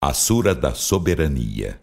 [0.00, 1.80] A Sura da Soberania.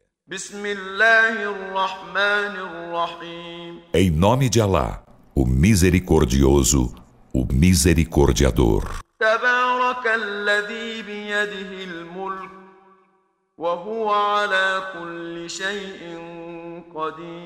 [3.93, 5.03] Em nome de Alá,
[5.35, 6.95] o Misericordioso,
[7.33, 8.99] o Misericordiador.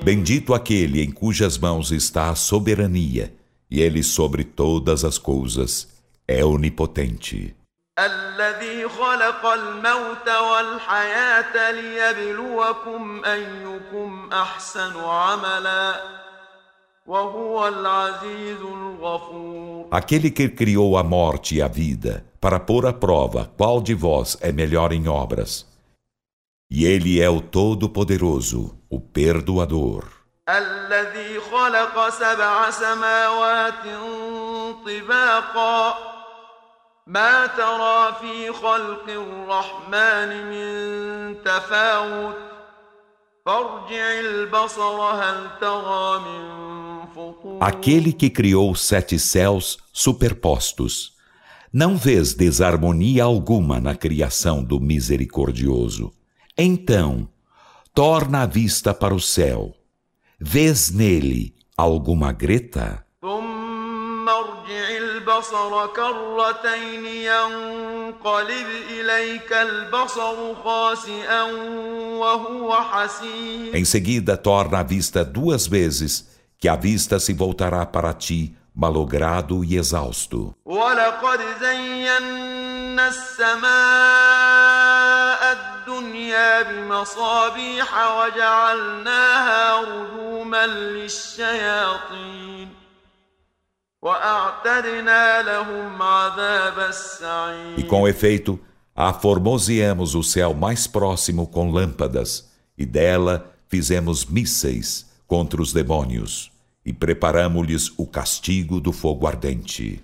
[0.04, 3.34] Bendito aquele em cujas mãos está a soberania,
[3.68, 5.88] e ele sobre todas as coisas
[6.28, 7.56] é onipotente.
[8.00, 16.00] الذي خلق الموت والحياة ليبلوكم أيكم أحسن عملا
[17.06, 23.50] وهو العزيز الغفور Aquele que criou a morte e a vida para pôr à prova
[23.58, 25.66] qual de vós é melhor em obras.
[26.70, 30.04] E ele é o Todo-Poderoso, o Perdoador.
[30.48, 33.84] الذي خلق سبع سماوات
[34.86, 36.09] طباقا
[37.09, 42.35] ما ترى في خلق الرحمن من تفاوت
[43.45, 46.65] فارجع البصر هل ترى من
[47.61, 51.13] Aquele que criou sete céus superpostos.
[51.71, 56.11] Não vês desarmonia alguma na criação do misericordioso.
[56.57, 57.29] Então,
[57.93, 59.73] torna a vista para o céu.
[60.39, 63.05] Vês nele alguma greta?
[64.69, 71.43] البصر كرتين ينقلب إليك البصر خاسئا
[72.19, 76.27] وهو حسين Em seguida torna a vista duas vezes,
[76.59, 80.53] que a vista se voltará para ti malogrado e exausto.
[80.65, 83.07] ولقد زينا
[84.15, 84.55] السماء
[85.51, 90.67] الدنيا بمصابيح وجعلناها رجوما
[91.55, 92.58] للشياطين
[97.76, 98.58] e com efeito,
[98.96, 106.50] aformoseamos o céu mais próximo com lâmpadas, e dela fizemos mísseis contra os demônios,
[106.82, 110.02] e preparamos-lhes o castigo do fogo ardente.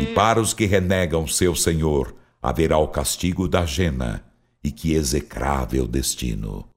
[0.00, 4.23] E para os que renegam seu Senhor, haverá o castigo da jena,
[4.63, 6.67] e que execrável destino.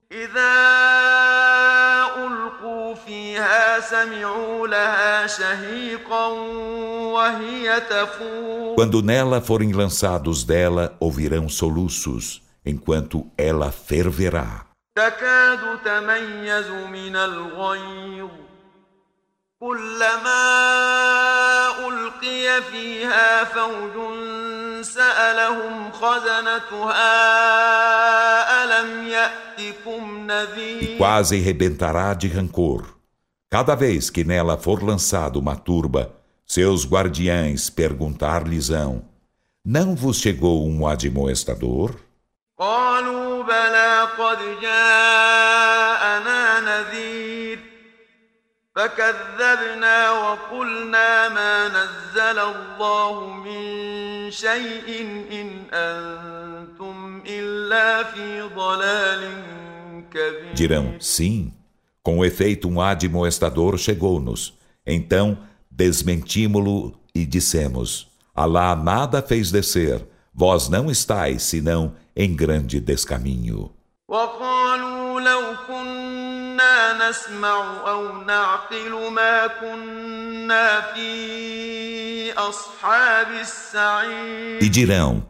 [8.74, 14.66] Quando nela forem lançados dela, ouvirão soluços, enquanto ela ferverá.
[14.96, 18.30] تكاد تميز من الغيظ
[19.60, 20.40] كلما
[21.88, 23.96] ألقي فيها فوج
[24.82, 27.14] سألهم خزنتها
[28.64, 32.96] ألم يأتكم نذير E quase rebentará de rancor.
[33.50, 36.12] Cada vez que nela for lançado uma turba,
[36.44, 39.02] seus guardiães perguntar-lhes-ão:
[39.64, 41.94] Não vos chegou um admoestador?
[42.58, 47.29] قالوا بلى قد جاءنا نذير
[48.80, 55.00] فكذبنا وقلنا ما نزل الله من شيء
[55.32, 59.42] إن أنتم إلا في ضلال
[60.10, 61.52] كبير Dirão, sim,
[62.02, 64.52] com efeito um admoestador chegou-nos.
[64.86, 65.38] Então
[65.70, 73.70] desmentimos-lo e dissemos, Alá nada fez descer, vós não estáis senão em grande descaminho.
[74.08, 75.56] وقالوا لو
[77.08, 85.26] نسمع أو نعقل ما كنا في أصحاب السعير E dirão,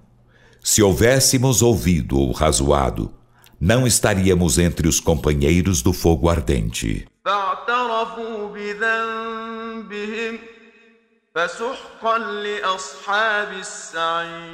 [0.63, 3.13] se houvéssemos ouvido ou razoado,
[3.61, 7.07] não estaríamos entre os companheiros do fogo ardente.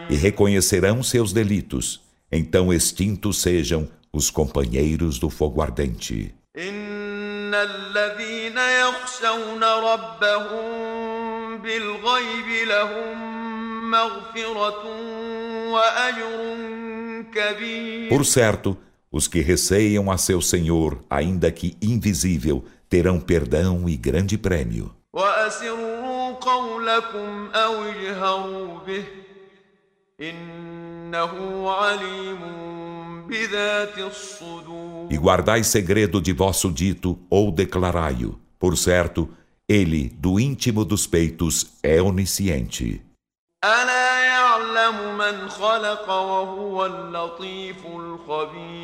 [0.08, 6.34] E reconhecerão seus delitos, então extintos sejam os companheiros do fogo ardente.
[6.56, 13.16] إن الذين يخشون ربهم بالغيب لهم
[13.91, 14.84] مغفرة
[15.71, 16.56] وأجر
[17.34, 18.77] كبير Por certo,
[19.10, 24.91] os que receiam a seu Senhor, ainda que invisível, terão perdão e grande prêmio.
[25.12, 29.04] وأسروا قولكم أو اجهروا به
[30.21, 32.41] إنه عليم
[35.10, 38.39] e guardai segredo de vosso dito ou declarai-o.
[38.59, 39.28] Por certo,
[39.68, 43.03] ele, do íntimo dos peitos, é onisciente.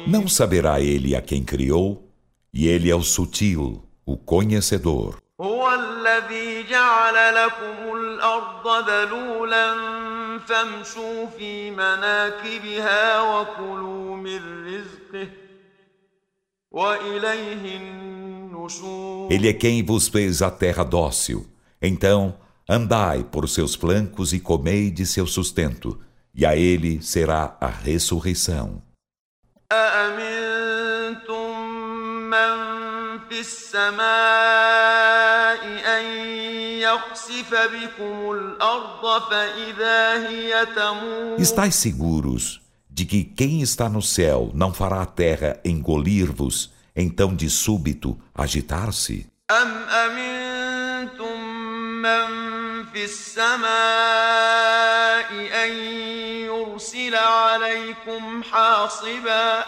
[0.06, 2.08] Não saberá ele a quem criou?
[2.52, 5.18] E ele é o sutil, o conhecedor.
[6.18, 9.74] الذي جعل لكم الأرض ذلولا
[10.38, 15.28] فامشوا في مناكبها وكلوا من رزقه
[16.70, 21.46] وإليه النشور Ele é quem vos fez a terra dócil.
[21.80, 22.34] Então,
[22.68, 26.00] andai por seus flancos e comei de seu sustento,
[26.34, 28.82] e a ele será a ressurreição.
[29.72, 31.50] أأمنتم
[32.30, 32.78] من
[33.28, 34.08] في السماء
[41.38, 42.60] Estais seguros
[42.90, 49.26] de que quem está no céu não fará a terra engolir-vos, então de súbito agitar-se?
[49.50, 51.40] أم أمنتم
[52.02, 53.68] من في السماء
[55.64, 55.72] أن
[56.44, 59.64] يرسل عليكم حاصبا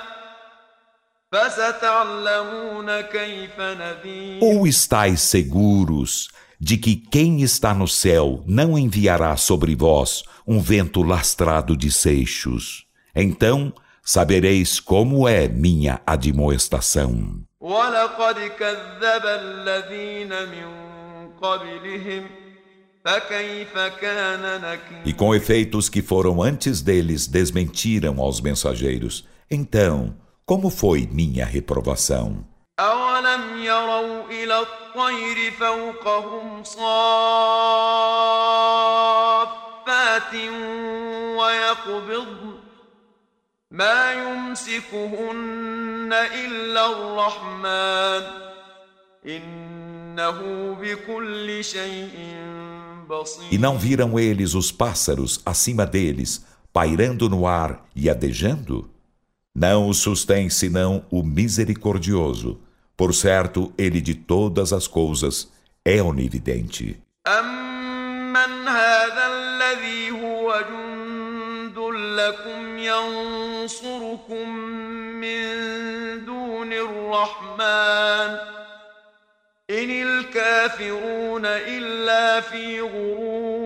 [1.32, 6.28] فستعلمون كيف نذير Ou estais seguros
[6.59, 12.85] de que quem está no céu não enviará sobre vós um vento lastrado de seixos.
[13.15, 13.73] Então
[14.05, 17.39] sabereis como é minha admoestação.
[25.03, 29.27] E com efeitos que foram antes deles desmentiram aos mensageiros.
[29.49, 30.15] Então,
[30.45, 32.45] como foi minha reprovação?
[33.25, 36.84] أولم يروا إلى الطير فوقهم صافات
[41.38, 42.54] ويقبضن
[43.70, 48.25] ما يمسكهن إلا الرحمن
[49.26, 50.38] إنه
[50.81, 52.37] بكل شيء
[53.08, 58.90] بصير E não viram eles os pássaros acima deles, pairando no ar e adejando?
[59.54, 62.60] Não os sustém senão o misericordioso.
[62.97, 65.51] Por certo, ele de todas as coisas
[65.83, 66.97] é onividente.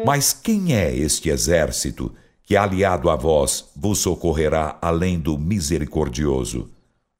[0.06, 6.72] Mas quem é este exército que, aliado a vós, vos socorrerá além do misericordioso?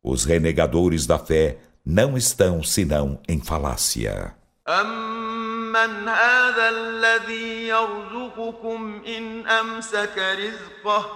[0.04, 4.35] Os renegadores da fé não estão senão em falácia.
[4.69, 11.07] أمن هذا الذي يرزقكم إن أمسك رزقه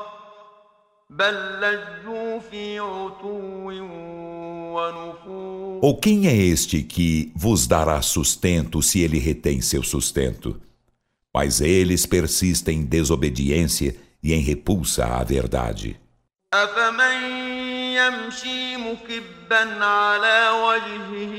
[1.11, 3.71] بل لجوا في عتو
[4.77, 10.61] ونفور Ou quem é este que vos dará sustento se ele retém seu sustento?
[11.35, 15.97] Mas eles persistem em desobediência e em repulsa à verdade.
[16.55, 17.42] أفمن
[17.93, 21.35] يمشي مكبا على وجهه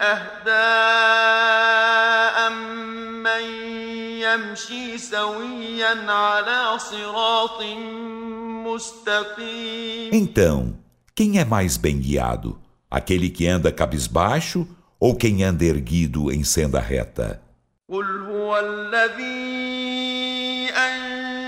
[0.00, 0.68] أهدى
[2.46, 3.44] أمن
[4.20, 7.62] يمشي سويا على صراط
[8.66, 10.74] مستقيم Então,
[11.14, 12.58] quem é mais bem guiado?
[12.90, 14.66] Aquele que anda cabisbaixo
[15.00, 17.40] ou quem anda erguido em senda reta?
[17.90, 19.61] قل هو الذي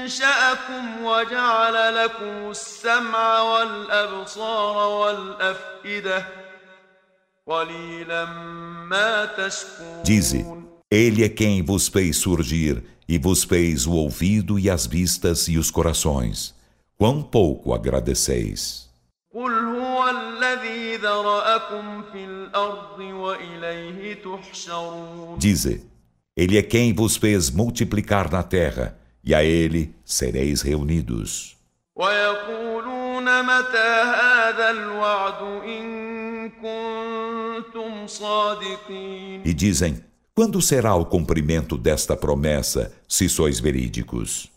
[0.04, 6.26] أنشأكم وجعل لكم السمع والأبصار والأفئدة
[7.46, 8.24] قليلا
[8.90, 10.44] ما تشكرون Dize,
[10.90, 15.56] ele é quem vos fez surgir e vos fez o ouvido e as vistas e
[15.58, 16.54] os corações.
[16.98, 18.90] Quão pouco agradeceis.
[19.34, 25.80] قل هو الذي ذرأكم في الأرض وإليه تحشرون Dize,
[26.36, 31.57] ele é quem vos fez multiplicar na terra, e a ele sereis reunidos.
[39.43, 40.03] E dizem:
[40.35, 44.51] Quando será o cumprimento desta promessa, se sois verídicos?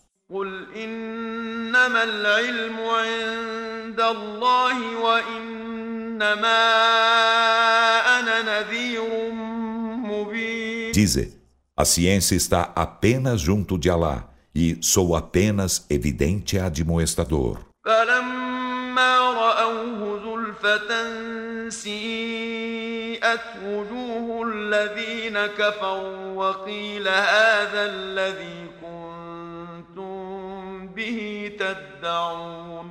[10.93, 11.33] Dize:
[11.75, 17.59] A ciência está apenas junto de Alá e sou apenas evidente admoestador.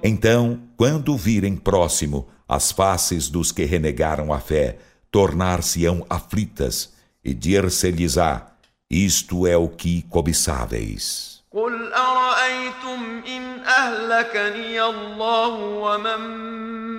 [0.03, 4.79] Então, quando virem próximo as faces dos que renegaram a fé,
[5.11, 6.93] tornar-se-ão aflitas
[7.25, 8.53] e dir-se-lhes-á:
[8.91, 11.38] Isto é o que cobiçáveis.
[11.54, 16.22] قل أرأيتم إن أهلكني الله ومن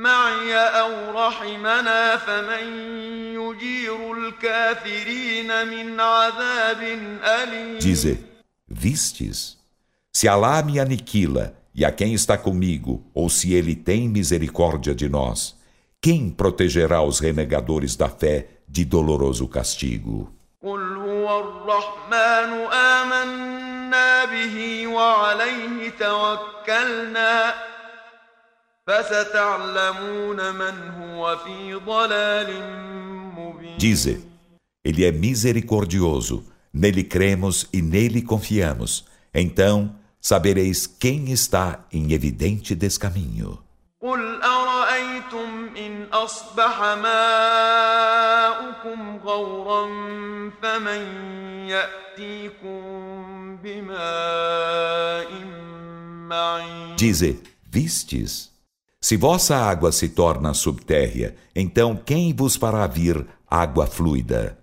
[0.02, 2.66] معي أو رحمنا فمن
[3.34, 6.82] يجير الكافرين من عذاب
[7.24, 8.18] أليم Dize,
[8.68, 9.56] vistes?
[10.12, 15.08] Se Alá me aniquila e a quem está comigo, ou se ele tem misericórdia de
[15.08, 15.56] nós,
[16.00, 20.32] quem protegerá os renegadores da fé de doloroso castigo?
[20.62, 23.67] قل هو الرحمن آمنا
[24.24, 27.54] به وعليه توكلنا
[28.86, 32.50] فستعلمون من هو في ضلال
[33.36, 34.16] مبين Dize,
[34.84, 39.04] ele é misericordioso, nele cremos e nele confiamos.
[39.34, 43.64] Então sabereis quem está em evidente descaminho.
[44.02, 48.38] قل أرأيتم إن أصبح ماؤكم
[49.24, 49.86] غورا
[50.62, 51.02] فمن
[51.68, 53.27] يأتيكم بماء معين
[56.95, 57.39] Dize,
[57.69, 58.49] vistes?
[59.01, 64.57] Se vossa água se torna subtérrea, então quem vos fará vir água fluida?